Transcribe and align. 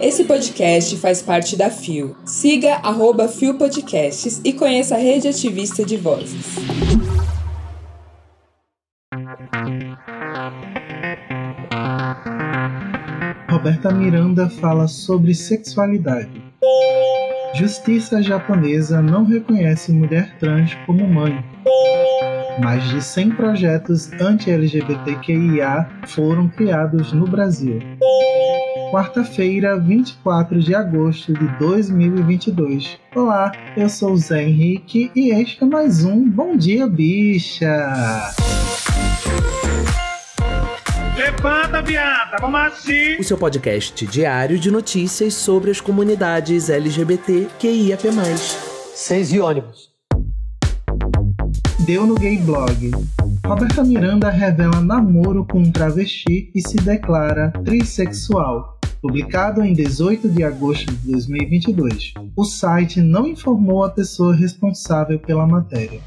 Esse 0.00 0.24
podcast 0.24 0.96
faz 0.96 1.22
parte 1.22 1.56
da 1.56 1.70
FIO. 1.70 2.16
Siga 2.24 2.74
arroba 2.82 3.28
FIO 3.28 3.54
Podcasts 3.54 4.40
e 4.44 4.52
conheça 4.52 4.96
a 4.96 4.98
rede 4.98 5.28
ativista 5.28 5.84
de 5.84 5.96
vozes. 5.96 6.56
Roberta 13.48 13.92
Miranda 13.92 14.50
fala 14.50 14.88
sobre 14.88 15.34
sexualidade. 15.34 16.42
Justiça 17.54 18.20
japonesa 18.20 19.00
não 19.00 19.24
reconhece 19.24 19.92
mulher 19.92 20.36
trans 20.38 20.74
como 20.84 21.06
mãe. 21.06 21.44
Mais 22.60 22.82
de 22.90 23.00
100 23.00 23.30
projetos 23.36 24.10
anti-LGBTQIA 24.20 25.88
foram 26.06 26.48
criados 26.48 27.12
no 27.12 27.24
Brasil 27.24 27.78
quarta-feira, 28.92 29.78
24 29.80 30.60
de 30.60 30.74
agosto 30.74 31.32
de 31.32 31.48
2022. 31.58 32.98
Olá, 33.16 33.50
eu 33.74 33.88
sou 33.88 34.12
o 34.12 34.18
Zé 34.18 34.42
Henrique 34.42 35.10
e 35.16 35.30
este 35.30 35.64
é 35.64 35.66
mais 35.66 36.04
um 36.04 36.28
Bom 36.28 36.58
Dia 36.58 36.86
Bicha. 36.86 37.74
Levanta, 41.16 41.80
viada, 41.80 42.36
vamos 42.38 42.60
assim. 42.60 43.16
O 43.18 43.24
seu 43.24 43.38
podcast 43.38 44.06
diário 44.06 44.58
de 44.58 44.70
notícias 44.70 45.32
sobre 45.32 45.70
as 45.70 45.80
comunidades 45.80 46.68
LGBT 46.68 47.48
QIAP+. 47.58 48.10
Seis 48.94 49.32
e 49.32 49.40
ônibus. 49.40 49.90
Deu 51.86 52.06
no 52.06 52.14
Gay 52.14 52.36
Blog. 52.36 52.90
Roberta 53.46 53.82
Miranda 53.82 54.28
revela 54.28 54.82
namoro 54.82 55.46
com 55.46 55.60
um 55.60 55.72
travesti 55.72 56.50
e 56.54 56.60
se 56.60 56.76
declara 56.76 57.50
trissexual 57.64 58.78
publicado 59.02 59.64
em 59.64 59.74
18 59.74 60.28
de 60.28 60.44
agosto 60.44 60.86
de 60.92 61.10
2022. 61.10 62.14
O 62.36 62.44
site 62.44 63.00
não 63.00 63.26
informou 63.26 63.84
a 63.84 63.90
pessoa 63.90 64.32
responsável 64.32 65.18
pela 65.18 65.44
matéria. 65.44 66.00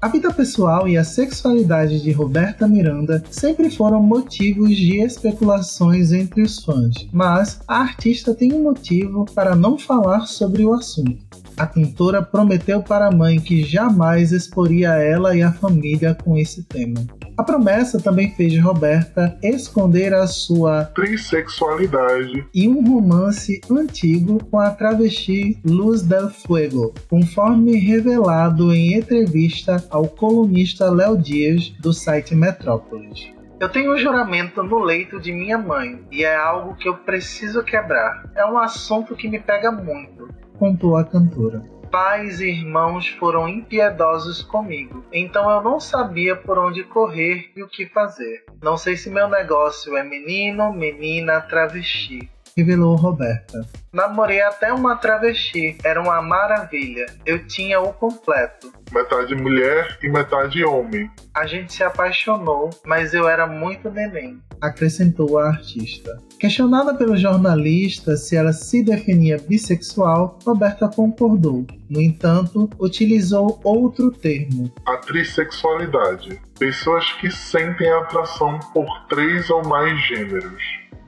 A 0.00 0.06
vida 0.06 0.32
pessoal 0.32 0.86
e 0.86 0.96
a 0.96 1.02
sexualidade 1.02 2.00
de 2.00 2.12
Roberta 2.12 2.68
Miranda 2.68 3.24
sempre 3.30 3.70
foram 3.70 4.00
motivos 4.00 4.76
de 4.76 5.00
especulações 5.00 6.12
entre 6.12 6.42
os 6.42 6.62
fãs, 6.62 7.08
mas 7.10 7.60
a 7.66 7.80
artista 7.80 8.32
tem 8.34 8.52
um 8.52 8.62
motivo 8.62 9.24
para 9.34 9.56
não 9.56 9.78
falar 9.78 10.26
sobre 10.26 10.64
o 10.64 10.74
assunto. 10.74 11.26
A 11.58 11.66
cantora 11.66 12.22
prometeu 12.22 12.80
para 12.82 13.08
a 13.08 13.10
mãe 13.10 13.40
que 13.40 13.64
jamais 13.64 14.30
exporia 14.30 14.90
ela 14.90 15.36
e 15.36 15.42
a 15.42 15.52
família 15.52 16.14
com 16.14 16.38
esse 16.38 16.62
tema. 16.62 17.04
A 17.36 17.42
promessa 17.42 18.00
também 18.00 18.30
fez 18.34 18.56
Roberta 18.60 19.36
esconder 19.42 20.14
a 20.14 20.26
sua 20.26 20.84
trissexualidade 20.86 22.46
e 22.54 22.68
um 22.68 22.84
romance 22.88 23.60
antigo 23.70 24.38
com 24.50 24.58
a 24.58 24.70
travesti 24.70 25.58
Luz 25.64 26.02
del 26.02 26.30
Fuego, 26.30 26.94
conforme 27.08 27.76
revelado 27.76 28.72
em 28.72 28.94
entrevista 28.94 29.84
ao 29.90 30.06
colunista 30.06 30.90
Léo 30.90 31.16
Dias 31.16 31.72
do 31.80 31.92
site 31.92 32.34
Metrópolis. 32.34 33.32
Eu 33.60 33.68
tenho 33.68 33.92
um 33.92 33.98
juramento 33.98 34.62
no 34.62 34.78
leito 34.78 35.20
de 35.20 35.32
minha 35.32 35.58
mãe 35.58 36.04
e 36.10 36.24
é 36.24 36.36
algo 36.36 36.76
que 36.76 36.88
eu 36.88 36.96
preciso 36.96 37.62
quebrar. 37.64 38.30
É 38.34 38.44
um 38.46 38.56
assunto 38.56 39.16
que 39.16 39.28
me 39.28 39.38
pega 39.38 39.72
muito 39.72 40.28
contou 40.58 40.96
a 40.96 41.04
cantora. 41.04 41.62
Pais 41.90 42.40
e 42.40 42.50
irmãos 42.50 43.08
foram 43.08 43.48
impiedosos 43.48 44.42
comigo, 44.42 45.02
então 45.10 45.50
eu 45.50 45.62
não 45.62 45.80
sabia 45.80 46.36
por 46.36 46.58
onde 46.58 46.84
correr 46.84 47.50
e 47.56 47.62
o 47.62 47.68
que 47.68 47.86
fazer. 47.86 48.44
Não 48.62 48.76
sei 48.76 48.94
se 48.94 49.08
meu 49.08 49.26
negócio 49.26 49.96
é 49.96 50.02
menino, 50.02 50.70
menina, 50.70 51.40
travesti 51.40 52.30
revelou 52.58 52.96
Roberta. 52.96 53.64
Namorei 53.92 54.40
até 54.42 54.72
uma 54.72 54.96
travesti, 54.96 55.78
era 55.84 56.00
uma 56.00 56.20
maravilha. 56.20 57.06
Eu 57.24 57.46
tinha 57.46 57.80
o 57.80 57.92
completo. 57.92 58.72
Metade 58.92 59.34
mulher 59.36 59.96
e 60.02 60.08
metade 60.08 60.64
homem. 60.64 61.08
A 61.32 61.46
gente 61.46 61.72
se 61.72 61.84
apaixonou, 61.84 62.70
mas 62.84 63.14
eu 63.14 63.28
era 63.28 63.46
muito 63.46 63.90
neném, 63.90 64.42
acrescentou 64.60 65.38
a 65.38 65.48
artista. 65.50 66.18
Questionada 66.40 66.94
pelo 66.94 67.16
jornalista 67.16 68.16
se 68.16 68.34
ela 68.34 68.52
se 68.52 68.82
definia 68.82 69.36
bissexual, 69.38 70.38
Roberta 70.44 70.88
concordou. 70.88 71.64
No 71.88 72.00
entanto, 72.00 72.68
utilizou 72.80 73.60
outro 73.62 74.10
termo: 74.10 74.72
a 74.84 74.96
trissexualidade. 74.96 76.40
Pessoas 76.58 77.12
que 77.14 77.30
sentem 77.30 77.88
atração 77.88 78.58
por 78.74 78.86
três 79.08 79.48
ou 79.48 79.64
mais 79.64 79.96
gêneros. 80.06 80.62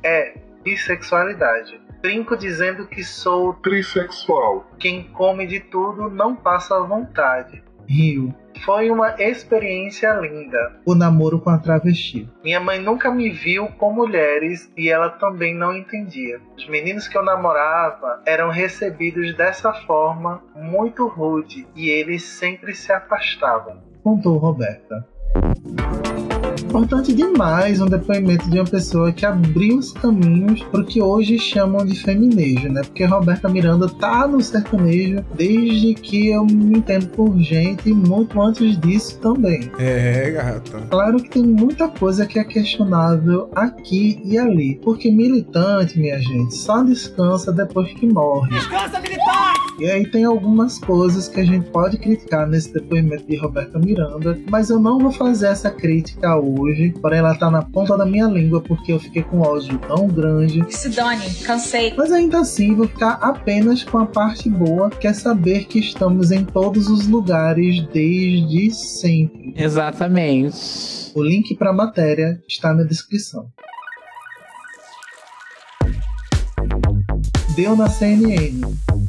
É, 0.04 0.34
bissexualidade. 0.62 1.80
Brinco 2.00 2.36
dizendo 2.36 2.86
que 2.86 3.04
sou 3.04 3.52
trissexual. 3.54 4.66
Quem 4.78 5.04
come 5.04 5.46
de 5.46 5.60
tudo 5.60 6.08
não 6.08 6.34
passa 6.34 6.80
vontade. 6.80 7.62
Rio. 7.86 8.34
Foi 8.64 8.90
uma 8.90 9.14
experiência 9.20 10.12
linda. 10.14 10.80
O 10.86 10.94
namoro 10.94 11.40
com 11.40 11.50
a 11.50 11.58
travesti. 11.58 12.28
Minha 12.42 12.60
mãe 12.60 12.80
nunca 12.80 13.10
me 13.10 13.30
viu 13.30 13.66
com 13.78 13.92
mulheres 13.92 14.70
e 14.76 14.88
ela 14.88 15.10
também 15.10 15.54
não 15.54 15.76
entendia. 15.76 16.40
Os 16.56 16.68
meninos 16.68 17.08
que 17.08 17.18
eu 17.18 17.24
namorava 17.24 18.22
eram 18.24 18.48
recebidos 18.48 19.34
dessa 19.34 19.72
forma 19.72 20.42
muito 20.54 21.06
rude 21.06 21.66
e 21.74 21.88
eles 21.88 22.22
sempre 22.22 22.74
se 22.74 22.92
afastavam. 22.92 23.82
Contou 24.02 24.38
Roberta 24.38 25.06
importante 26.70 27.12
demais 27.12 27.80
um 27.80 27.86
depoimento 27.86 28.48
de 28.48 28.60
uma 28.60 28.64
pessoa 28.64 29.12
que 29.12 29.26
abriu 29.26 29.76
os 29.76 29.92
caminhos 29.92 30.62
para 30.62 30.80
o 30.80 30.84
que 30.84 31.02
hoje 31.02 31.36
chamam 31.36 31.84
de 31.84 31.96
feminejo, 31.96 32.68
né? 32.68 32.82
Porque 32.82 33.04
Roberta 33.04 33.48
Miranda 33.48 33.88
tá 33.88 34.28
no 34.28 34.40
sertanejo 34.40 35.24
desde 35.34 35.94
que 35.94 36.28
eu 36.28 36.44
me 36.46 36.78
entendo 36.78 37.08
por 37.08 37.36
gente 37.40 37.90
e 37.90 37.92
muito 37.92 38.40
antes 38.40 38.78
disso 38.78 39.18
também. 39.18 39.68
É, 39.78 40.30
gata. 40.30 40.86
Claro 40.88 41.20
que 41.20 41.30
tem 41.30 41.42
muita 41.42 41.88
coisa 41.88 42.24
que 42.24 42.38
é 42.38 42.44
questionável 42.44 43.50
aqui 43.56 44.20
e 44.24 44.38
ali, 44.38 44.78
porque 44.84 45.10
militante, 45.10 45.98
minha 45.98 46.20
gente, 46.20 46.54
só 46.54 46.84
descansa 46.84 47.52
depois 47.52 47.92
que 47.94 48.06
morre. 48.06 48.50
Descansa, 48.50 49.00
militante! 49.00 49.60
E 49.80 49.90
aí 49.90 50.06
tem 50.06 50.24
algumas 50.24 50.78
coisas 50.78 51.26
que 51.26 51.40
a 51.40 51.44
gente 51.44 51.70
pode 51.70 51.96
criticar 51.96 52.46
nesse 52.46 52.70
depoimento 52.70 53.24
de 53.26 53.36
Roberta 53.36 53.78
Miranda, 53.78 54.38
mas 54.50 54.68
eu 54.68 54.78
não 54.78 54.98
vou 54.98 55.10
fazer 55.10 55.46
essa 55.46 55.70
crítica 55.70 56.36
hoje, 56.36 56.59
porém 57.00 57.18
ela 57.18 57.34
tá 57.34 57.50
na 57.50 57.62
ponta 57.62 57.96
da 57.96 58.04
minha 58.04 58.26
língua 58.26 58.60
porque 58.60 58.92
eu 58.92 59.00
fiquei 59.00 59.22
com 59.22 59.40
ódio 59.40 59.78
tão 59.78 60.08
grande. 60.08 60.64
Se 60.68 60.88
dane, 60.88 61.34
cansei. 61.44 61.94
Mas 61.96 62.12
ainda 62.12 62.40
assim 62.40 62.74
vou 62.74 62.86
ficar 62.86 63.12
apenas 63.20 63.82
com 63.84 63.98
a 63.98 64.06
parte 64.06 64.48
boa, 64.48 64.90
que 64.90 65.06
é 65.06 65.12
saber 65.12 65.66
que 65.66 65.78
estamos 65.78 66.30
em 66.30 66.44
todos 66.44 66.88
os 66.88 67.06
lugares 67.06 67.82
desde 67.92 68.70
sempre. 68.70 69.54
Exatamente. 69.56 71.12
O 71.14 71.22
link 71.22 71.56
para 71.56 71.70
a 71.70 71.74
matéria 71.74 72.40
está 72.48 72.72
na 72.72 72.84
descrição. 72.84 73.48
Deu 77.56 77.76
na 77.76 77.88
CNN. 77.88 78.60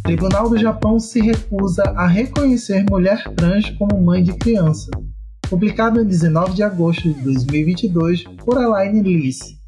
Tribunal 0.03 0.49
do 0.49 0.57
Japão 0.57 0.99
se 0.99 1.21
recusa 1.21 1.83
a 1.95 2.07
reconhecer 2.07 2.83
mulher 2.89 3.23
trans 3.35 3.69
como 3.71 4.01
mãe 4.01 4.23
de 4.23 4.33
criança. 4.33 4.89
Publicado 5.51 5.99
em 5.99 6.05
19 6.05 6.53
de 6.53 6.63
agosto 6.63 7.11
de 7.11 7.21
2022 7.23 8.23
por 8.45 8.57
Aline 8.57 9.01
Lise. 9.01 9.59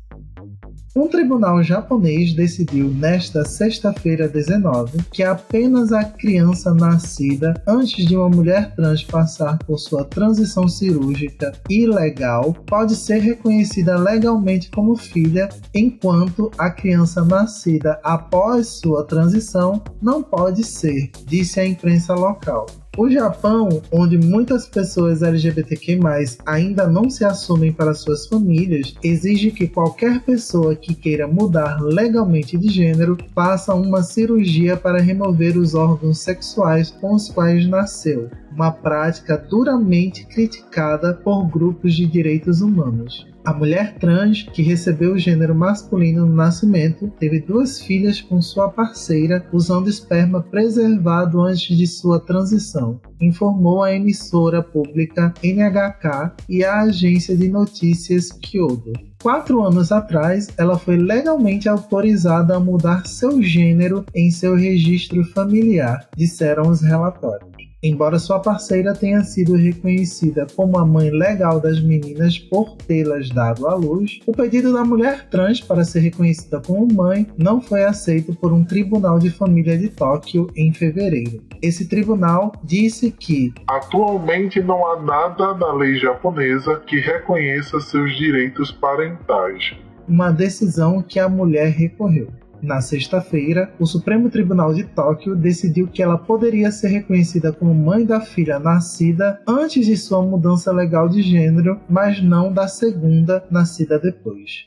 Um 0.95 1.09
tribunal 1.09 1.61
japonês 1.61 2.33
decidiu 2.33 2.87
nesta 2.87 3.43
sexta-feira 3.43 4.29
19 4.29 4.99
que 5.11 5.23
apenas 5.23 5.91
a 5.91 6.05
criança 6.05 6.73
nascida 6.73 7.53
antes 7.67 8.05
de 8.05 8.15
uma 8.15 8.29
mulher 8.29 8.73
trans 8.75 9.03
passar 9.03 9.57
por 9.57 9.77
sua 9.77 10.05
transição 10.05 10.69
cirúrgica 10.69 11.51
ilegal 11.69 12.53
pode 12.65 12.95
ser 12.95 13.17
reconhecida 13.17 13.97
legalmente 13.97 14.71
como 14.71 14.95
filha, 14.95 15.49
enquanto 15.75 16.49
a 16.57 16.69
criança 16.69 17.25
nascida 17.25 17.99
após 18.05 18.67
sua 18.67 19.03
transição 19.03 19.83
não 20.01 20.23
pode 20.23 20.63
ser, 20.63 21.11
disse 21.27 21.59
a 21.59 21.65
imprensa 21.65 22.13
local. 22.13 22.67
O 22.95 23.09
Japão, 23.09 23.81
onde 23.91 24.19
muitas 24.19 24.67
pessoas 24.67 25.23
LGBTQ+, 25.23 25.99
ainda 26.45 26.85
não 26.85 27.09
se 27.09 27.25
assumem 27.25 27.73
para 27.73 27.95
suas 27.95 28.27
famílias, 28.27 28.93
exige 29.03 29.49
que 29.49 29.67
qualquer 29.67 30.21
pessoa 30.21 30.75
que 30.75 30.93
queira 30.93 31.27
mudar 31.27 31.81
legalmente 31.81 32.55
de 32.55 32.69
gênero 32.69 33.17
faça 33.33 33.73
uma 33.73 34.03
cirurgia 34.03 34.77
para 34.77 35.01
remover 35.01 35.57
os 35.57 35.73
órgãos 35.73 36.19
sexuais 36.19 36.91
com 36.91 37.15
os 37.15 37.29
quais 37.29 37.67
nasceu. 37.67 38.29
Uma 38.53 38.71
prática 38.71 39.37
duramente 39.37 40.25
criticada 40.25 41.13
por 41.13 41.45
grupos 41.47 41.95
de 41.95 42.05
direitos 42.05 42.61
humanos. 42.61 43.27
A 43.45 43.53
mulher 43.53 43.95
trans, 43.95 44.43
que 44.43 44.61
recebeu 44.61 45.13
o 45.13 45.19
gênero 45.19 45.53
masculino 45.53 46.25
no 46.25 46.33
nascimento, 46.33 47.11
teve 47.19 47.41
duas 47.41 47.81
filhas 47.81 48.21
com 48.21 48.41
sua 48.41 48.69
parceira 48.69 49.45
usando 49.51 49.89
esperma 49.89 50.41
preservado 50.41 51.41
antes 51.41 51.75
de 51.75 51.85
sua 51.85 52.21
transição, 52.21 53.01
informou 53.19 53.83
a 53.83 53.93
emissora 53.93 54.63
pública 54.63 55.33
NHK 55.43 56.31
e 56.47 56.63
a 56.63 56.83
agência 56.83 57.35
de 57.35 57.49
notícias 57.49 58.31
Kyodo. 58.31 58.93
Quatro 59.21 59.61
anos 59.61 59.91
atrás, 59.91 60.47
ela 60.57 60.77
foi 60.77 60.95
legalmente 60.95 61.67
autorizada 61.67 62.55
a 62.55 62.59
mudar 62.61 63.05
seu 63.05 63.41
gênero 63.41 64.05
em 64.15 64.31
seu 64.31 64.55
registro 64.55 65.21
familiar, 65.25 66.07
disseram 66.15 66.69
os 66.69 66.81
relatórios. 66.81 67.52
Embora 67.83 68.17
sua 68.17 68.39
parceira 68.39 68.93
tenha 68.93 69.21
sido 69.25 69.55
reconhecida 69.55 70.47
como 70.55 70.77
a 70.77 70.85
mãe 70.85 71.09
legal 71.09 71.59
das 71.59 71.81
meninas 71.81 72.39
por 72.39 72.77
tê-las 72.77 73.27
dado 73.29 73.67
à 73.67 73.75
luz, 73.75 74.21
o 74.25 74.31
pedido 74.31 74.71
da 74.71 74.85
mulher 74.85 75.27
trans 75.27 75.59
para 75.59 75.83
ser 75.83 75.99
reconhecida 75.99 76.61
como 76.65 76.87
mãe 76.93 77.27
não 77.37 77.59
foi 77.59 77.83
aceito 77.83 78.33
por 78.35 78.53
um 78.53 78.63
tribunal 78.63 79.19
de 79.19 79.29
família 79.29 79.77
de 79.77 79.89
Tóquio 79.89 80.47
em 80.55 80.71
fevereiro. 80.71 81.43
Esse 81.61 81.85
tribunal 81.89 82.53
disse 82.63 83.11
que 83.11 83.53
atualmente 83.67 84.61
não 84.61 84.87
há 84.87 85.01
nada 85.01 85.53
na 85.53 85.73
lei 85.73 85.97
japonesa 85.97 86.81
que 86.87 87.01
reconheça 87.01 87.81
seus 87.81 88.15
direitos 88.15 88.71
parentais. 88.71 89.75
Uma 90.07 90.31
decisão 90.31 91.01
que 91.01 91.19
a 91.19 91.27
mulher 91.27 91.67
recorreu. 91.67 92.29
Na 92.63 92.79
sexta-feira, 92.79 93.73
o 93.77 93.85
Supremo 93.85 94.29
Tribunal 94.29 94.73
de 94.73 94.85
Tóquio 94.85 95.35
decidiu 95.35 95.85
que 95.85 96.01
ela 96.01 96.17
poderia 96.17 96.71
ser 96.71 96.87
reconhecida 96.87 97.51
como 97.51 97.75
mãe 97.75 98.05
da 98.05 98.21
filha 98.21 98.57
nascida 98.57 99.41
antes 99.45 99.85
de 99.85 99.97
sua 99.97 100.21
mudança 100.21 100.71
legal 100.71 101.09
de 101.09 101.21
gênero, 101.21 101.77
mas 101.89 102.23
não 102.23 102.53
da 102.53 102.69
segunda 102.69 103.45
nascida 103.51 103.99
depois 103.99 104.65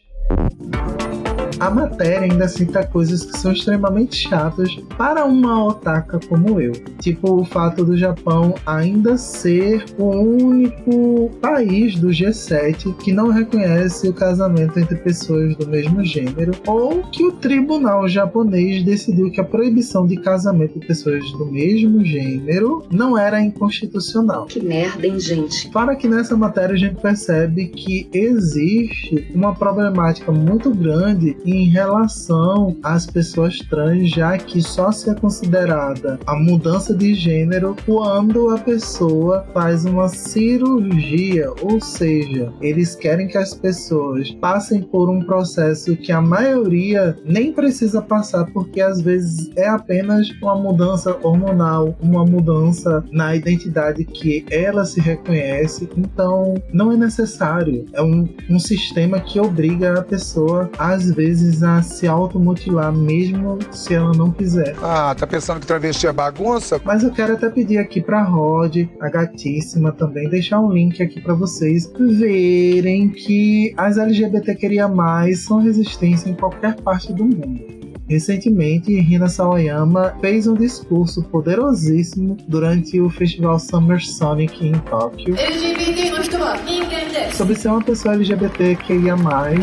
a 1.58 1.70
matéria 1.70 2.30
ainda 2.30 2.48
cita 2.48 2.86
coisas 2.86 3.24
que 3.24 3.38
são 3.38 3.52
extremamente 3.52 4.16
chatas 4.16 4.74
para 4.96 5.24
uma 5.24 5.64
otaka 5.64 6.20
como 6.28 6.60
eu. 6.60 6.72
Tipo 7.00 7.40
o 7.40 7.44
fato 7.44 7.84
do 7.84 7.96
Japão 7.96 8.54
ainda 8.66 9.16
ser 9.16 9.84
o 9.98 10.04
único 10.04 11.30
país 11.40 11.96
do 11.96 12.08
G7 12.08 12.94
que 12.96 13.12
não 13.12 13.28
reconhece 13.28 14.08
o 14.08 14.12
casamento 14.12 14.78
entre 14.78 14.96
pessoas 14.96 15.56
do 15.56 15.66
mesmo 15.66 16.04
gênero, 16.04 16.52
ou 16.66 17.02
que 17.04 17.24
o 17.24 17.32
tribunal 17.32 18.08
japonês 18.08 18.84
decidiu 18.84 19.30
que 19.30 19.40
a 19.40 19.44
proibição 19.44 20.06
de 20.06 20.16
casamento 20.16 20.78
de 20.78 20.86
pessoas 20.86 21.24
do 21.32 21.46
mesmo 21.46 22.04
gênero 22.04 22.86
não 22.90 23.16
era 23.16 23.40
inconstitucional. 23.40 24.46
Que 24.46 24.62
merda, 24.62 25.06
hein, 25.06 25.18
gente? 25.18 25.68
Para 25.70 25.96
que 25.96 26.08
nessa 26.08 26.36
matéria 26.36 26.74
a 26.74 26.78
gente 26.78 27.00
percebe 27.00 27.68
que 27.68 28.08
existe 28.12 29.30
uma 29.34 29.54
problemática 29.54 30.30
muito 30.32 30.74
grande 30.74 31.36
em 31.46 31.68
relação 31.68 32.76
às 32.82 33.06
pessoas 33.06 33.58
trans, 33.58 34.10
já 34.10 34.36
que 34.36 34.60
só 34.60 34.90
se 34.90 35.10
é 35.10 35.14
considerada 35.14 36.18
a 36.26 36.34
mudança 36.34 36.94
de 36.94 37.14
gênero 37.14 37.76
quando 37.84 38.50
a 38.50 38.58
pessoa 38.58 39.46
faz 39.54 39.84
uma 39.84 40.08
cirurgia, 40.08 41.50
ou 41.62 41.80
seja, 41.80 42.52
eles 42.60 42.94
querem 42.94 43.28
que 43.28 43.38
as 43.38 43.54
pessoas 43.54 44.30
passem 44.32 44.82
por 44.82 45.08
um 45.08 45.24
processo 45.24 45.96
que 45.96 46.12
a 46.12 46.20
maioria 46.20 47.16
nem 47.24 47.52
precisa 47.52 48.02
passar, 48.02 48.46
porque 48.52 48.80
às 48.80 49.00
vezes 49.00 49.50
é 49.56 49.68
apenas 49.68 50.30
uma 50.42 50.56
mudança 50.56 51.16
hormonal, 51.22 51.96
uma 52.00 52.24
mudança 52.24 53.04
na 53.10 53.34
identidade 53.36 54.04
que 54.04 54.44
ela 54.50 54.84
se 54.84 55.00
reconhece, 55.00 55.88
então 55.96 56.54
não 56.72 56.92
é 56.92 56.96
necessário. 56.96 57.86
É 57.92 58.02
um, 58.02 58.28
um 58.50 58.58
sistema 58.58 59.20
que 59.20 59.38
obriga 59.38 59.98
a 59.98 60.02
pessoa, 60.02 60.70
às 60.78 61.10
vezes, 61.10 61.35
a 61.62 61.82
se 61.82 62.06
automutilar, 62.06 62.92
mesmo 62.92 63.58
se 63.70 63.94
ela 63.94 64.12
não 64.12 64.30
quiser. 64.30 64.74
Ah, 64.82 65.14
tá 65.14 65.26
pensando 65.26 65.60
que 65.60 65.66
travesti 65.66 66.06
é 66.06 66.12
bagunça? 66.12 66.80
Mas 66.84 67.02
eu 67.02 67.10
quero 67.10 67.34
até 67.34 67.48
pedir 67.48 67.78
aqui 67.78 68.00
pra 68.00 68.22
Rod, 68.22 68.76
a 69.00 69.08
gatíssima 69.08 69.92
também, 69.92 70.28
deixar 70.28 70.60
um 70.60 70.72
link 70.72 71.02
aqui 71.02 71.20
para 71.20 71.34
vocês 71.34 71.90
verem 71.98 73.08
que 73.08 73.74
as 73.76 73.98
LGBT 73.98 74.54
queria 74.54 74.88
mais 74.88 75.44
são 75.44 75.60
resistência 75.60 76.28
em 76.30 76.34
qualquer 76.34 76.76
parte 76.76 77.12
do 77.12 77.24
mundo. 77.24 77.76
Recentemente, 78.08 78.94
Rina 79.00 79.28
Sawayama 79.28 80.14
fez 80.20 80.46
um 80.46 80.54
discurso 80.54 81.24
poderosíssimo 81.24 82.36
durante 82.46 83.00
o 83.00 83.10
festival 83.10 83.58
Summer 83.58 84.00
Sonic 84.00 84.64
em 84.64 84.72
Tóquio 84.72 85.34
sobre 87.32 87.56
ser 87.56 87.68
uma 87.68 87.82
pessoa 87.82 88.14
LGBT 88.14 88.76
que 88.76 88.94
ia 88.94 89.16
mais 89.16 89.58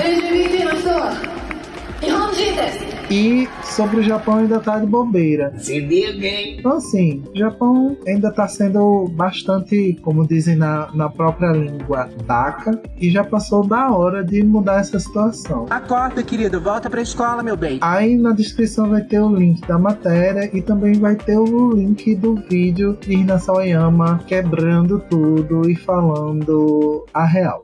e 3.13 3.47
sobre 3.63 3.99
o 3.99 4.03
Japão 4.03 4.39
ainda 4.39 4.59
tá 4.59 4.79
de 4.79 4.87
bobeira. 4.87 5.53
Se 5.59 5.79
liga, 5.79 6.25
hein? 6.25 6.55
Então, 6.57 6.77
assim, 6.77 7.23
o 7.31 7.37
Japão 7.37 7.95
ainda 8.07 8.31
tá 8.31 8.47
sendo 8.47 9.07
bastante, 9.09 9.99
como 10.01 10.27
dizem 10.27 10.55
na, 10.55 10.89
na 10.95 11.09
própria 11.09 11.51
língua, 11.51 12.09
daca, 12.25 12.81
e 12.99 13.11
já 13.11 13.23
passou 13.23 13.67
da 13.67 13.91
hora 13.91 14.23
de 14.23 14.43
mudar 14.43 14.79
essa 14.79 14.99
situação. 14.99 15.67
Acorda, 15.69 16.23
querido, 16.23 16.59
volta 16.59 16.89
pra 16.89 17.03
escola, 17.03 17.43
meu 17.43 17.55
bem. 17.55 17.77
Aí 17.81 18.17
na 18.17 18.31
descrição 18.31 18.89
vai 18.89 19.03
ter 19.03 19.19
o 19.19 19.35
link 19.35 19.61
da 19.67 19.77
matéria 19.77 20.49
e 20.51 20.61
também 20.61 20.93
vai 20.93 21.15
ter 21.15 21.37
o 21.37 21.71
link 21.71 22.15
do 22.15 22.35
vídeo 22.49 22.97
de 22.99 23.13
Hina 23.13 23.37
Sawayama 23.37 24.23
quebrando 24.25 24.99
tudo 25.07 25.69
e 25.69 25.75
falando 25.75 27.05
a 27.13 27.25
real. 27.25 27.63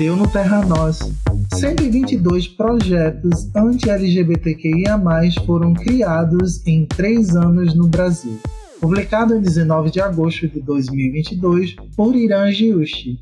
deu 0.00 0.16
no 0.16 0.26
Terra 0.26 0.64
Nós. 0.64 0.98
122 1.54 2.48
projetos 2.48 3.50
anti-LGBTQIA+, 3.54 4.98
foram 5.44 5.74
criados 5.74 6.64
em 6.66 6.86
três 6.86 7.34
anos 7.34 7.74
no 7.74 7.88
Brasil. 7.88 8.38
Publicado 8.80 9.34
em 9.34 9.40
19 9.40 9.90
de 9.90 10.00
agosto 10.00 10.48
de 10.48 10.60
2022 10.60 11.76
por 11.96 12.14
Irã 12.14 12.50
Giushi. 12.50 13.18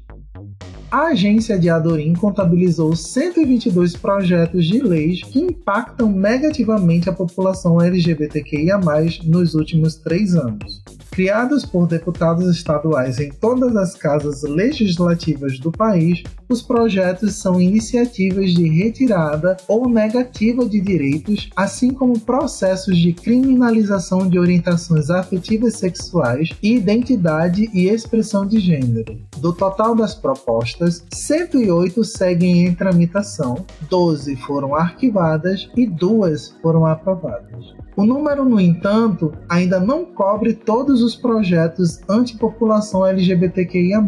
A 0.90 1.08
agência 1.08 1.58
de 1.58 1.68
Adorim 1.68 2.14
contabilizou 2.14 2.94
122 2.94 3.96
projetos 3.96 4.66
de 4.66 4.80
leis 4.80 5.22
que 5.22 5.40
impactam 5.40 6.10
negativamente 6.10 7.10
a 7.10 7.12
população 7.12 7.80
LGBTQIA+, 7.80 8.78
nos 9.24 9.54
últimos 9.54 9.96
três 9.96 10.34
anos 10.34 10.77
criados 11.18 11.66
por 11.66 11.88
deputados 11.88 12.46
estaduais 12.46 13.18
em 13.18 13.28
todas 13.28 13.74
as 13.74 13.96
casas 13.96 14.44
legislativas 14.44 15.58
do 15.58 15.72
país, 15.72 16.22
os 16.48 16.62
projetos 16.62 17.34
são 17.34 17.60
iniciativas 17.60 18.52
de 18.52 18.68
retirada 18.68 19.56
ou 19.66 19.88
negativa 19.88 20.64
de 20.64 20.80
direitos, 20.80 21.50
assim 21.56 21.90
como 21.90 22.20
processos 22.20 22.96
de 22.96 23.12
criminalização 23.12 24.28
de 24.28 24.38
orientações 24.38 25.10
afetivas 25.10 25.74
sexuais, 25.74 26.50
identidade 26.62 27.68
e 27.74 27.88
expressão 27.88 28.46
de 28.46 28.60
gênero. 28.60 29.18
Do 29.40 29.52
total 29.52 29.94
das 29.94 30.16
propostas, 30.16 31.06
108 31.12 32.02
seguem 32.04 32.66
em 32.66 32.74
tramitação, 32.74 33.64
12 33.88 34.34
foram 34.36 34.74
arquivadas 34.74 35.70
e 35.76 35.86
duas 35.86 36.56
foram 36.60 36.84
aprovadas. 36.84 37.72
O 37.96 38.04
número, 38.04 38.44
no 38.44 38.60
entanto, 38.60 39.32
ainda 39.48 39.78
não 39.78 40.04
cobre 40.04 40.54
todos 40.54 41.02
os 41.02 41.14
projetos 41.14 42.00
antipopulação 42.08 43.06
LGBTQIA, 43.06 44.04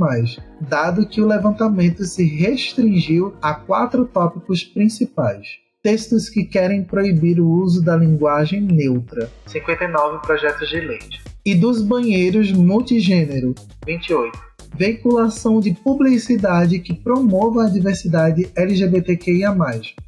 dado 0.60 1.06
que 1.06 1.20
o 1.20 1.26
levantamento 1.26 2.04
se 2.04 2.24
restringiu 2.24 3.34
a 3.40 3.54
quatro 3.54 4.06
tópicos 4.06 4.64
principais. 4.64 5.46
Textos 5.80 6.28
que 6.28 6.44
querem 6.44 6.82
proibir 6.82 7.40
o 7.40 7.48
uso 7.48 7.82
da 7.82 7.96
linguagem 7.96 8.60
neutra, 8.60 9.30
59 9.46 10.18
projetos 10.26 10.68
de 10.68 10.80
lei, 10.80 10.98
e 11.46 11.54
dos 11.54 11.80
banheiros 11.80 12.52
multigênero, 12.52 13.54
28. 13.86 14.49
Veiculação 14.76 15.60
de 15.60 15.74
publicidade 15.74 16.78
que 16.78 16.94
promova 16.94 17.64
a 17.64 17.68
diversidade 17.68 18.50
LGBTQIA, 18.56 19.54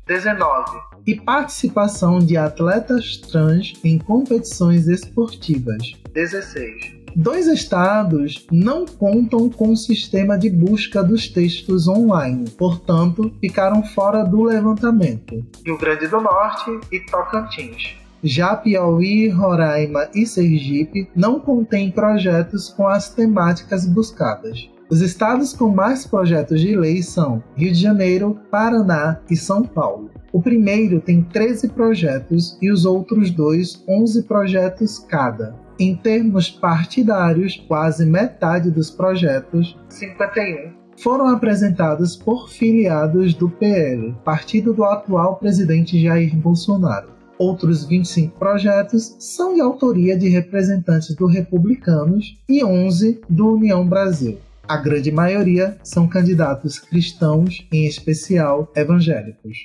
19 0.06 0.92
e 1.06 1.16
participação 1.16 2.18
de 2.18 2.36
atletas 2.36 3.16
trans 3.16 3.74
em 3.82 3.98
competições 3.98 4.86
esportivas. 4.86 5.94
16. 6.12 7.02
Dois 7.14 7.46
estados 7.46 8.46
não 8.50 8.86
contam 8.86 9.50
com 9.50 9.70
o 9.70 9.76
sistema 9.76 10.38
de 10.38 10.48
busca 10.48 11.02
dos 11.02 11.28
textos 11.28 11.86
online, 11.86 12.48
portanto, 12.56 13.30
ficaram 13.38 13.82
fora 13.82 14.22
do 14.22 14.42
levantamento. 14.42 15.44
Rio 15.64 15.76
Grande 15.76 16.06
do 16.06 16.20
Norte 16.20 16.70
e 16.90 17.00
Tocantins. 17.00 18.01
Já 18.22 18.54
Piauí, 18.54 19.28
Roraima 19.28 20.08
e 20.14 20.24
Sergipe 20.24 21.08
não 21.14 21.40
contêm 21.40 21.90
projetos 21.90 22.68
com 22.68 22.86
as 22.86 23.08
temáticas 23.08 23.84
buscadas. 23.84 24.70
Os 24.88 25.00
estados 25.00 25.52
com 25.52 25.70
mais 25.70 26.06
projetos 26.06 26.60
de 26.60 26.76
lei 26.76 27.02
são 27.02 27.42
Rio 27.56 27.72
de 27.72 27.80
Janeiro, 27.80 28.38
Paraná 28.50 29.20
e 29.28 29.34
São 29.34 29.62
Paulo. 29.64 30.10
O 30.32 30.40
primeiro 30.40 31.00
tem 31.00 31.22
13 31.22 31.70
projetos 31.70 32.56
e 32.62 32.70
os 32.70 32.84
outros 32.84 33.30
dois 33.30 33.82
11 33.88 34.22
projetos 34.24 34.98
cada. 34.98 35.56
Em 35.78 35.96
termos 35.96 36.48
partidários, 36.48 37.56
quase 37.66 38.06
metade 38.06 38.70
dos 38.70 38.90
projetos, 38.90 39.76
51, 39.88 40.72
foram 40.96 41.26
apresentados 41.26 42.14
por 42.14 42.48
filiados 42.48 43.34
do 43.34 43.48
PL, 43.48 44.14
partido 44.24 44.72
do 44.72 44.84
atual 44.84 45.36
presidente 45.36 46.00
Jair 46.00 46.36
Bolsonaro. 46.36 47.21
Outros 47.42 47.84
25 47.84 48.38
projetos 48.38 49.16
são 49.18 49.52
de 49.52 49.60
autoria 49.60 50.16
de 50.16 50.28
representantes 50.28 51.12
do 51.16 51.26
Republicanos 51.26 52.40
e 52.48 52.64
11 52.64 53.20
do 53.28 53.54
União 53.54 53.84
Brasil. 53.84 54.38
A 54.62 54.76
grande 54.76 55.10
maioria 55.10 55.76
são 55.82 56.06
candidatos 56.06 56.78
cristãos, 56.78 57.66
em 57.72 57.84
especial 57.84 58.70
evangélicos. 58.76 59.58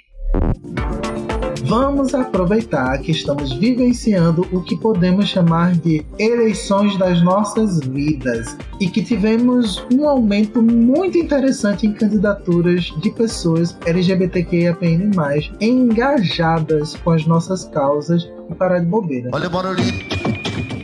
Vamos 1.67 2.15
aproveitar 2.15 2.97
que 2.99 3.11
estamos 3.11 3.53
vivenciando 3.53 4.47
o 4.53 4.63
que 4.63 4.77
podemos 4.77 5.27
chamar 5.27 5.73
de 5.73 6.05
eleições 6.17 6.97
das 6.97 7.21
nossas 7.21 7.81
vidas 7.81 8.55
e 8.79 8.87
que 8.87 9.03
tivemos 9.03 9.85
um 9.93 10.07
aumento 10.07 10.61
muito 10.63 11.17
interessante 11.17 11.85
em 11.85 11.91
candidaturas 11.91 12.85
de 13.01 13.11
pessoas 13.11 13.77
LGBTQIAPN+, 13.85 15.11
engajadas 15.59 16.95
com 16.95 17.11
as 17.11 17.25
nossas 17.25 17.65
causas 17.65 18.25
e 18.49 18.55
parar 18.55 18.79
de 18.79 18.85
bobeira. 18.85 19.29
Olha 19.33 19.47
o 19.47 20.36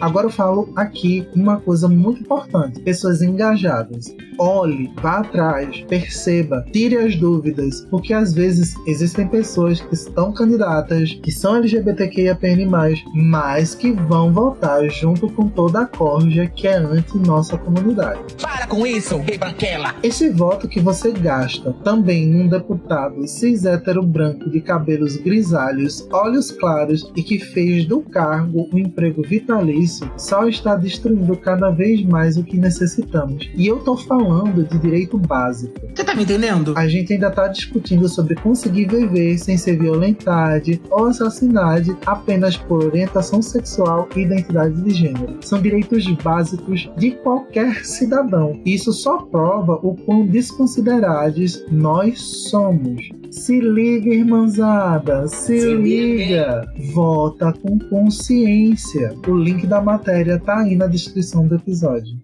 Agora 0.03 0.25
eu 0.27 0.31
falo 0.31 0.69
aqui 0.75 1.25
uma 1.33 1.61
coisa 1.61 1.87
muito 1.87 2.21
importante: 2.21 2.81
pessoas 2.81 3.21
engajadas. 3.21 4.13
Olhe, 4.37 4.91
vá 5.01 5.19
atrás, 5.19 5.79
perceba, 5.87 6.65
tire 6.73 6.97
as 6.97 7.15
dúvidas, 7.15 7.87
porque 7.89 8.13
às 8.13 8.33
vezes 8.33 8.75
existem 8.85 9.27
pessoas 9.27 9.79
que 9.79 9.93
estão 9.93 10.33
candidatas, 10.33 11.13
que 11.23 11.31
são 11.31 11.55
LGBTQIAPN+, 11.55 12.67
mas 13.13 13.75
que 13.75 13.91
vão 13.91 14.33
votar 14.33 14.83
junto 14.89 15.29
com 15.29 15.47
toda 15.47 15.81
a 15.81 15.85
corja 15.85 16.47
que 16.47 16.67
é 16.67 16.75
anti 16.75 17.17
nossa 17.19 17.57
comunidade. 17.57 18.19
Para 18.41 18.67
com 18.67 18.85
isso, 18.85 19.19
branquela! 19.19 19.95
Esse 20.03 20.29
voto 20.29 20.67
que 20.67 20.81
você 20.81 21.11
gasta 21.11 21.71
também 21.81 22.27
num 22.27 22.49
deputado 22.49 23.25
cis 23.25 23.63
hétero 23.63 24.03
branco 24.03 24.49
de 24.49 24.59
cabelos 24.59 25.15
grisalhos, 25.15 26.05
olhos 26.11 26.51
claros 26.51 27.09
e 27.15 27.23
que 27.23 27.39
fez 27.39 27.85
do 27.85 28.01
cargo 28.01 28.67
um 28.73 28.79
emprego 28.79 29.21
vitalício 29.21 29.92
isso 29.93 30.09
só 30.17 30.47
está 30.47 30.75
destruindo 30.75 31.35
cada 31.37 31.69
vez 31.69 32.03
mais 32.03 32.37
o 32.37 32.43
que 32.43 32.57
necessitamos. 32.57 33.49
E 33.55 33.67
eu 33.67 33.79
tô 33.79 33.95
falando 33.95 34.63
de 34.63 34.79
direito 34.79 35.17
básico. 35.17 35.73
Você 35.93 36.03
tá 36.03 36.15
me 36.15 36.23
entendendo? 36.23 36.73
A 36.75 36.87
gente 36.87 37.13
ainda 37.13 37.29
tá 37.29 37.47
discutindo 37.47 38.09
sobre 38.09 38.35
conseguir 38.35 38.87
viver 38.87 39.37
sem 39.37 39.57
ser 39.57 39.77
violentado 39.77 40.79
ou 40.89 41.05
assassinado 41.05 41.97
apenas 42.05 42.57
por 42.57 42.85
orientação 42.85 43.41
sexual 43.41 44.07
e 44.15 44.21
identidade 44.21 44.81
de 44.81 44.91
gênero. 44.91 45.37
São 45.41 45.61
direitos 45.61 46.07
básicos 46.23 46.89
de 46.97 47.11
qualquer 47.11 47.85
cidadão. 47.85 48.59
Isso 48.65 48.91
só 48.91 49.17
prova 49.17 49.79
o 49.83 49.95
quão 49.95 50.25
desconsiderados 50.25 51.63
nós 51.69 52.19
somos. 52.49 53.09
Se 53.33 53.59
liga, 53.59 54.13
irmãzada, 54.13 55.27
se, 55.27 55.59
se 55.59 55.75
liga. 55.75 56.61
liga. 56.77 56.93
Vota 56.93 57.51
com 57.51 57.79
consciência. 57.89 59.17
O 59.27 59.35
link 59.35 59.65
da 59.65 59.81
matéria 59.81 60.39
tá 60.39 60.59
aí 60.59 60.75
na 60.75 60.85
descrição 60.85 61.47
do 61.47 61.55
episódio. 61.55 62.15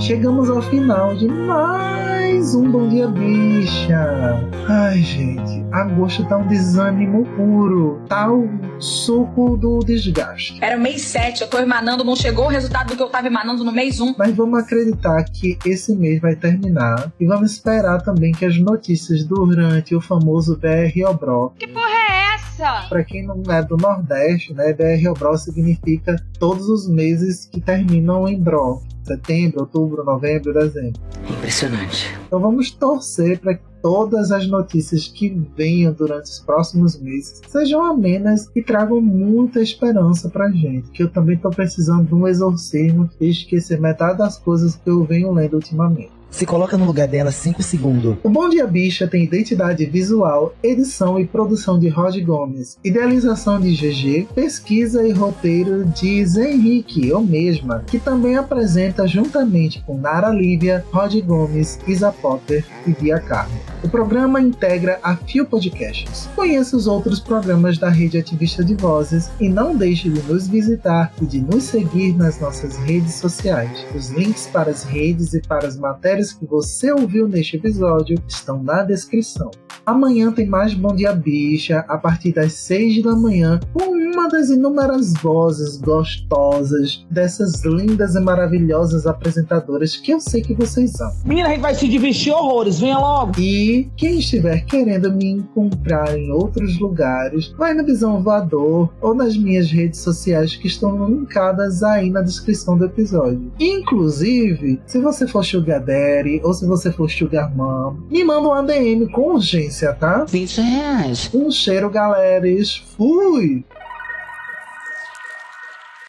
Chegamos 0.00 0.48
ao 0.48 0.62
final 0.62 1.14
de 1.14 1.28
mais 1.28 2.54
um 2.54 2.70
Bom 2.70 2.88
Dia 2.88 3.06
Bicha. 3.08 4.40
Ai, 4.66 5.02
gente, 5.02 5.61
agosto 5.72 6.24
tá 6.26 6.36
um 6.36 6.46
desânimo 6.46 7.24
puro. 7.36 8.02
Tá 8.08 8.30
o 8.30 8.48
suco 8.78 9.56
do 9.56 9.80
desgaste. 9.80 10.58
Era 10.60 10.76
mês 10.76 11.02
7, 11.02 11.42
eu 11.42 11.48
tô 11.48 11.58
emanando, 11.58 12.04
não 12.04 12.14
chegou 12.14 12.46
o 12.46 12.48
resultado 12.48 12.88
do 12.88 12.96
que 12.96 13.02
eu 13.02 13.08
tava 13.08 13.26
emanando 13.26 13.64
no 13.64 13.72
mês 13.72 14.00
1. 14.00 14.14
Mas 14.18 14.34
vamos 14.34 14.58
acreditar 14.58 15.24
que 15.24 15.58
esse 15.64 15.96
mês 15.96 16.20
vai 16.20 16.36
terminar 16.36 17.10
e 17.18 17.26
vamos 17.26 17.52
esperar 17.52 18.02
também 18.02 18.32
que 18.32 18.44
as 18.44 18.58
notícias 18.58 19.24
durante 19.24 19.94
o 19.94 20.00
famoso 20.00 20.58
BR 20.58 21.08
Obró. 21.08 21.52
Que 21.58 21.66
porra 21.66 21.88
é 21.88 22.34
essa? 22.34 22.88
Pra 22.88 23.02
quem 23.02 23.24
não 23.24 23.42
é 23.50 23.62
do 23.62 23.76
Nordeste, 23.76 24.52
né, 24.52 24.72
BR 24.72 25.08
Obró 25.10 25.36
significa 25.36 26.16
todos 26.38 26.68
os 26.68 26.88
meses 26.88 27.46
que 27.46 27.60
terminam 27.60 28.28
em 28.28 28.38
Bro 28.38 28.82
setembro, 29.12 29.60
outubro, 29.60 30.04
novembro, 30.04 30.52
dezembro. 30.52 31.00
Impressionante. 31.28 32.06
Então 32.26 32.40
vamos 32.40 32.70
torcer 32.70 33.38
para 33.38 33.54
que 33.54 33.62
todas 33.82 34.30
as 34.30 34.46
notícias 34.46 35.08
que 35.08 35.28
venham 35.56 35.92
durante 35.92 36.26
os 36.26 36.38
próximos 36.38 36.98
meses 36.98 37.40
sejam 37.48 37.82
amenas 37.82 38.48
e 38.54 38.62
tragam 38.62 39.00
muita 39.00 39.60
esperança 39.60 40.30
pra 40.30 40.50
gente. 40.50 40.90
Que 40.90 41.02
eu 41.02 41.10
também 41.10 41.36
tô 41.36 41.50
precisando 41.50 42.06
de 42.06 42.14
um 42.14 42.26
exorcismo 42.26 43.10
e 43.20 43.28
esquecer 43.28 43.80
metade 43.80 44.18
das 44.18 44.38
coisas 44.38 44.76
que 44.76 44.88
eu 44.88 45.04
venho 45.04 45.32
lendo 45.32 45.54
ultimamente. 45.54 46.21
Se 46.32 46.46
coloca 46.46 46.78
no 46.78 46.86
lugar 46.86 47.06
dela 47.06 47.30
5 47.30 47.62
segundos. 47.62 48.16
O 48.24 48.30
Bom 48.30 48.48
Dia 48.48 48.66
Bicha 48.66 49.06
tem 49.06 49.22
identidade 49.22 49.84
visual, 49.84 50.54
edição 50.62 51.20
e 51.20 51.26
produção 51.26 51.78
de 51.78 51.90
Roger 51.90 52.24
Gomes, 52.24 52.78
idealização 52.82 53.60
de 53.60 53.74
GG, 53.74 54.28
pesquisa 54.34 55.06
e 55.06 55.12
roteiro 55.12 55.84
de 55.84 56.24
Zé 56.24 56.50
Henrique, 56.50 57.06
eu 57.06 57.20
mesma, 57.20 57.84
que 57.86 57.98
também 57.98 58.36
apresenta 58.36 59.06
juntamente 59.06 59.84
com 59.86 59.98
Nara 59.98 60.30
Lívia, 60.30 60.82
Roger 60.90 61.22
Gomes, 61.22 61.78
Isa 61.86 62.10
Potter 62.10 62.64
e 62.86 62.92
Bia 62.92 63.20
Carmo. 63.20 63.60
O 63.84 63.88
programa 63.88 64.40
integra 64.40 64.98
a 65.02 65.14
Fio 65.14 65.44
Podcasts. 65.44 66.28
Conheça 66.34 66.76
os 66.76 66.86
outros 66.86 67.20
programas 67.20 67.76
da 67.76 67.90
Rede 67.90 68.16
Ativista 68.16 68.64
de 68.64 68.74
Vozes 68.74 69.30
e 69.38 69.50
não 69.50 69.76
deixe 69.76 70.08
de 70.08 70.22
nos 70.22 70.48
visitar 70.48 71.12
e 71.20 71.26
de 71.26 71.42
nos 71.42 71.64
seguir 71.64 72.16
nas 72.16 72.40
nossas 72.40 72.78
redes 72.78 73.14
sociais. 73.16 73.84
Os 73.94 74.08
links 74.10 74.46
para 74.46 74.70
as 74.70 74.82
redes 74.82 75.34
e 75.34 75.42
para 75.42 75.66
as 75.66 75.76
matérias 75.76 76.21
que 76.30 76.44
você 76.44 76.92
ouviu 76.92 77.26
neste 77.26 77.56
episódio 77.56 78.22
estão 78.28 78.62
na 78.62 78.82
descrição. 78.82 79.50
Amanhã 79.84 80.30
tem 80.30 80.46
mais 80.46 80.74
Bom 80.74 80.94
Dia 80.94 81.12
Bicha 81.12 81.84
a 81.88 81.98
partir 81.98 82.32
das 82.32 82.52
6 82.52 83.02
da 83.02 83.16
manhã 83.16 83.58
com 83.72 84.02
uma 84.12 84.28
das 84.28 84.50
inúmeras 84.50 85.14
vozes 85.14 85.78
gostosas 85.78 87.04
dessas 87.10 87.64
lindas 87.64 88.14
e 88.14 88.20
maravilhosas 88.20 89.06
apresentadoras 89.06 89.96
que 89.96 90.12
eu 90.12 90.20
sei 90.20 90.42
que 90.42 90.54
vocês 90.54 91.00
amam. 91.00 91.14
Menina, 91.24 91.48
a 91.48 91.50
gente 91.52 91.60
vai 91.60 91.74
se 91.74 91.88
divertir 91.88 92.32
horrores, 92.32 92.78
venha 92.78 92.98
logo! 92.98 93.40
E 93.40 93.90
quem 93.96 94.18
estiver 94.18 94.64
querendo 94.66 95.10
me 95.12 95.30
encontrar 95.30 96.16
em 96.16 96.30
outros 96.30 96.78
lugares, 96.78 97.48
vai 97.56 97.74
no 97.74 97.84
Visão 97.84 98.22
Voador 98.22 98.92
ou 99.00 99.14
nas 99.14 99.36
minhas 99.36 99.70
redes 99.70 100.00
sociais 100.00 100.54
que 100.54 100.66
estão 100.68 101.08
linkadas 101.08 101.82
aí 101.82 102.10
na 102.10 102.20
descrição 102.20 102.76
do 102.76 102.84
episódio. 102.84 103.50
Inclusive, 103.58 104.80
se 104.86 105.00
você 105.00 105.26
for 105.26 105.44
Sugar 105.44 105.80
Daddy 105.80 106.40
ou 106.44 106.52
se 106.52 106.66
você 106.66 106.92
for 106.92 107.10
Sugar 107.10 107.54
Mom, 107.56 107.96
me 108.10 108.22
manda 108.22 108.48
um 108.48 108.52
ADM 108.52 109.10
com 109.10 109.34
urgência, 109.34 109.71
tá? 109.94 110.24
20 110.24 110.60
reais. 110.60 111.30
Um 111.32 111.50
cheiro, 111.50 111.88
galeras. 111.90 112.82
Fui! 112.96 113.64